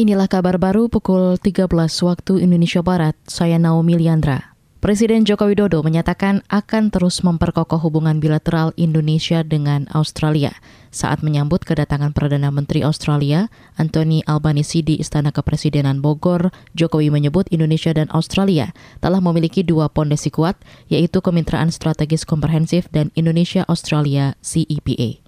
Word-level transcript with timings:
Inilah 0.00 0.32
kabar 0.32 0.56
baru 0.56 0.88
pukul 0.88 1.36
13 1.36 1.68
waktu 2.08 2.40
Indonesia 2.40 2.80
Barat. 2.80 3.12
Saya 3.28 3.60
Naomi 3.60 4.00
Liandra. 4.00 4.56
Presiden 4.80 5.28
Joko 5.28 5.44
Widodo 5.44 5.84
menyatakan 5.84 6.40
akan 6.48 6.88
terus 6.88 7.20
memperkokoh 7.20 7.76
hubungan 7.76 8.16
bilateral 8.16 8.72
Indonesia 8.80 9.44
dengan 9.44 9.84
Australia 9.92 10.56
saat 10.88 11.20
menyambut 11.20 11.68
kedatangan 11.68 12.16
Perdana 12.16 12.48
Menteri 12.48 12.80
Australia 12.80 13.52
Anthony 13.76 14.24
Albanese 14.24 14.80
di 14.80 14.96
Istana 14.96 15.36
Kepresidenan 15.36 16.00
Bogor. 16.00 16.48
Jokowi 16.72 17.12
menyebut 17.12 17.52
Indonesia 17.52 17.92
dan 17.92 18.08
Australia 18.16 18.72
telah 19.04 19.20
memiliki 19.20 19.60
dua 19.60 19.92
pondasi 19.92 20.32
kuat, 20.32 20.56
yaitu 20.88 21.20
Kemitraan 21.20 21.68
Strategis 21.68 22.24
Komprehensif 22.24 22.88
dan 22.88 23.12
Indonesia-Australia 23.20 24.32
CEPA. 24.40 25.20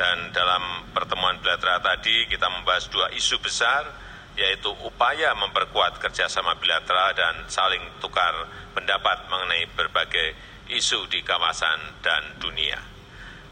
Dan 0.00 0.32
dalam 0.32 0.88
pertemuan 0.96 1.36
bilateral 1.44 1.84
tadi 1.84 2.24
kita 2.32 2.48
membahas 2.48 2.88
dua 2.88 3.12
isu 3.12 3.36
besar, 3.44 4.13
yaitu 4.34 4.70
upaya 4.82 5.34
memperkuat 5.38 6.02
kerjasama 6.02 6.58
bilateral 6.58 7.14
dan 7.14 7.46
saling 7.46 7.82
tukar 8.02 8.34
pendapat 8.74 9.30
mengenai 9.30 9.70
berbagai 9.74 10.34
isu 10.70 11.06
di 11.06 11.22
kawasan 11.22 12.02
dan 12.02 12.38
dunia. 12.42 12.78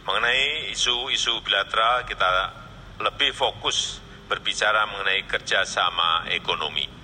Mengenai 0.03 0.75
isu-isu 0.75 1.39
bilateral, 1.47 2.03
kita 2.03 2.51
lebih 2.99 3.31
fokus 3.31 4.03
berbicara 4.27 4.83
mengenai 4.91 5.23
kerjasama 5.31 6.27
ekonomi. 6.35 7.02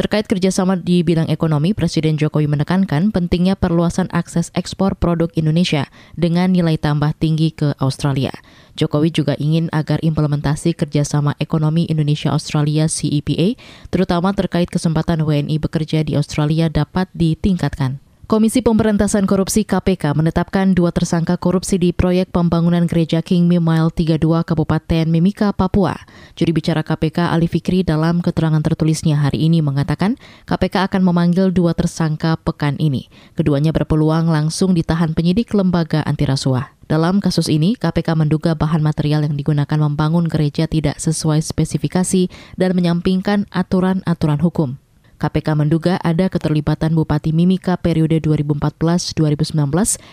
Terkait 0.00 0.24
kerjasama 0.24 0.80
di 0.80 1.04
bidang 1.04 1.28
ekonomi, 1.28 1.76
Presiden 1.76 2.16
Jokowi 2.16 2.48
menekankan 2.48 3.12
pentingnya 3.12 3.52
perluasan 3.52 4.08
akses 4.16 4.48
ekspor 4.56 4.96
produk 4.96 5.28
Indonesia 5.36 5.92
dengan 6.16 6.56
nilai 6.56 6.80
tambah 6.80 7.12
tinggi 7.20 7.52
ke 7.52 7.76
Australia. 7.76 8.32
Jokowi 8.80 9.12
juga 9.12 9.36
ingin 9.36 9.68
agar 9.76 10.00
implementasi 10.00 10.72
kerjasama 10.72 11.36
ekonomi 11.36 11.84
Indonesia-Australia 11.84 12.88
CEPA, 12.88 13.60
terutama 13.92 14.32
terkait 14.32 14.72
kesempatan 14.72 15.20
WNI 15.20 15.60
bekerja 15.60 16.00
di 16.00 16.16
Australia 16.16 16.72
dapat 16.72 17.12
ditingkatkan. 17.12 18.00
Komisi 18.24 18.62
Pemberantasan 18.64 19.26
Korupsi 19.28 19.66
KPK 19.66 20.16
menetapkan 20.16 20.72
dua 20.72 20.94
tersangka 20.94 21.36
korupsi 21.36 21.82
di 21.82 21.90
proyek 21.90 22.32
pembangunan 22.32 22.86
gereja 22.86 23.20
King 23.26 23.50
Mimiles 23.50 23.92
32 23.92 24.16
Kabupaten 24.48 25.10
Mimika, 25.10 25.50
Papua. 25.50 25.98
Juri 26.40 26.56
bicara 26.56 26.80
KPK 26.80 27.36
Ali 27.36 27.52
Fikri 27.52 27.84
dalam 27.84 28.24
keterangan 28.24 28.64
tertulisnya 28.64 29.20
hari 29.20 29.44
ini 29.44 29.60
mengatakan 29.60 30.16
KPK 30.48 30.88
akan 30.88 31.04
memanggil 31.04 31.52
dua 31.52 31.76
tersangka 31.76 32.40
pekan 32.40 32.80
ini. 32.80 33.12
Keduanya 33.36 33.76
berpeluang 33.76 34.24
langsung 34.32 34.72
ditahan 34.72 35.12
penyidik 35.12 35.52
lembaga 35.52 36.00
anti 36.08 36.24
rasuah. 36.24 36.72
Dalam 36.88 37.20
kasus 37.20 37.52
ini, 37.52 37.76
KPK 37.76 38.16
menduga 38.16 38.56
bahan 38.56 38.80
material 38.80 39.28
yang 39.28 39.36
digunakan 39.36 39.76
membangun 39.76 40.32
gereja 40.32 40.64
tidak 40.64 40.96
sesuai 40.96 41.44
spesifikasi 41.44 42.32
dan 42.56 42.72
menyampingkan 42.72 43.44
aturan-aturan 43.52 44.40
hukum. 44.40 44.80
KPK 45.20 45.52
menduga 45.52 46.00
ada 46.00 46.32
keterlibatan 46.32 46.96
Bupati 46.96 47.36
Mimika 47.36 47.76
periode 47.76 48.16
2014-2019 48.24 49.60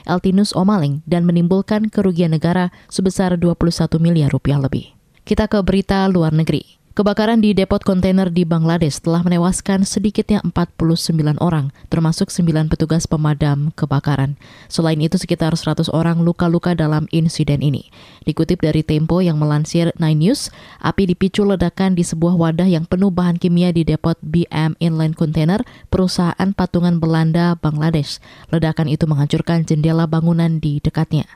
Eltinus 0.03 0.51
Omaling 0.51 1.07
dan 1.07 1.23
menimbulkan 1.23 1.87
kerugian 1.87 2.35
negara 2.35 2.75
sebesar 2.91 3.39
21 3.39 3.95
miliar 4.03 4.27
rupiah 4.27 4.59
lebih. 4.59 4.96
Kita 5.27 5.51
ke 5.51 5.59
berita 5.59 6.07
luar 6.07 6.31
negeri. 6.31 6.79
Kebakaran 6.95 7.43
di 7.43 7.51
depot 7.51 7.83
kontainer 7.83 8.31
di 8.31 8.47
Bangladesh 8.47 9.03
telah 9.03 9.27
menewaskan 9.27 9.83
sedikitnya 9.83 10.39
49 10.39 11.35
orang, 11.43 11.75
termasuk 11.91 12.31
9 12.31 12.71
petugas 12.71 13.11
pemadam 13.11 13.75
kebakaran. 13.75 14.39
Selain 14.71 14.95
itu, 14.95 15.19
sekitar 15.19 15.51
100 15.51 15.91
orang 15.91 16.23
luka-luka 16.23 16.79
dalam 16.79 17.11
insiden 17.11 17.59
ini. 17.59 17.91
Dikutip 18.23 18.63
dari 18.63 18.87
Tempo 18.87 19.19
yang 19.19 19.35
melansir 19.35 19.91
Nine 19.99 20.31
News, 20.31 20.47
api 20.79 21.11
dipicu 21.11 21.43
ledakan 21.43 21.99
di 21.99 22.07
sebuah 22.07 22.39
wadah 22.39 22.71
yang 22.71 22.87
penuh 22.87 23.11
bahan 23.11 23.35
kimia 23.35 23.75
di 23.75 23.83
depot 23.83 24.15
BM 24.23 24.79
Inland 24.79 25.19
Container, 25.19 25.59
perusahaan 25.91 26.55
patungan 26.55 27.03
Belanda, 27.03 27.59
Bangladesh. 27.59 28.23
Ledakan 28.47 28.87
itu 28.87 29.03
menghancurkan 29.03 29.67
jendela 29.67 30.07
bangunan 30.07 30.63
di 30.63 30.79
dekatnya. 30.79 31.27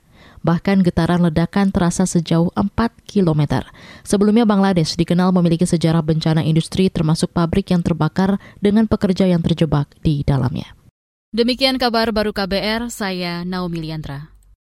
Bahkan 0.41 0.81
getaran 0.81 1.21
ledakan 1.21 1.69
terasa 1.69 2.09
sejauh 2.09 2.49
4 2.57 2.69
km. 3.05 3.61
Sebelumnya 4.01 4.43
Bangladesh 4.49 4.97
dikenal 4.97 5.29
memiliki 5.29 5.69
sejarah 5.69 6.01
bencana 6.01 6.41
industri 6.41 6.89
termasuk 6.89 7.29
pabrik 7.29 7.69
yang 7.69 7.85
terbakar 7.85 8.41
dengan 8.57 8.89
pekerja 8.89 9.29
yang 9.29 9.45
terjebak 9.45 9.85
di 10.01 10.25
dalamnya. 10.25 10.73
Demikian 11.31 11.79
kabar 11.79 12.11
baru 12.11 12.35
KBR, 12.35 12.91
saya 12.91 13.47
Naomi 13.47 13.79
Liandra. 13.87 14.30